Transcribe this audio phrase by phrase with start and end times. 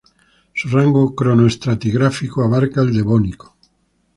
[0.55, 3.55] Su rango cronoestratigráfico abarca el Devónico.